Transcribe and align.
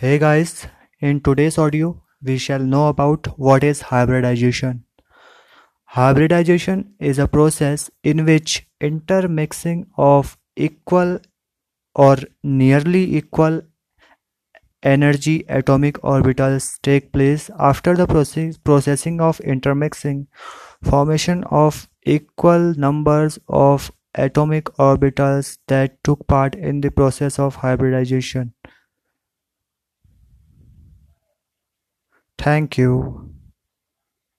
Hey 0.00 0.16
guys, 0.20 0.68
in 1.00 1.20
today's 1.22 1.58
audio, 1.58 2.00
we 2.22 2.38
shall 2.38 2.60
know 2.60 2.86
about 2.86 3.26
what 3.36 3.64
is 3.64 3.80
hybridization. 3.80 4.84
Hybridization 5.86 6.94
is 7.00 7.18
a 7.18 7.26
process 7.26 7.90
in 8.04 8.24
which 8.24 8.64
intermixing 8.80 9.88
of 9.96 10.38
equal 10.54 11.18
or 11.96 12.16
nearly 12.44 13.16
equal 13.16 13.62
energy 14.84 15.44
atomic 15.48 15.94
orbitals 16.02 16.80
take 16.80 17.12
place 17.12 17.50
after 17.58 17.96
the 17.96 18.06
process 18.06 18.56
processing 18.56 19.20
of 19.20 19.40
intermixing 19.40 20.28
formation 20.84 21.42
of 21.50 21.88
equal 22.04 22.72
numbers 22.86 23.40
of 23.48 23.90
atomic 24.14 24.66
orbitals 24.90 25.58
that 25.66 26.00
took 26.04 26.24
part 26.28 26.54
in 26.54 26.82
the 26.82 26.90
process 26.92 27.40
of 27.40 27.56
hybridization. 27.56 28.54
Thank 32.48 32.78
you. 32.78 33.27